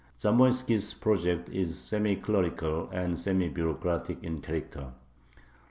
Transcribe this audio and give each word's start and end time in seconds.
Zamoiski's 0.17 0.95
project 0.95 1.47
is 1.49 1.77
semi 1.77 2.15
clerical 2.15 2.89
and 2.89 3.19
semi 3.19 3.49
bureaucratic 3.49 4.17
in 4.23 4.41
character. 4.41 4.93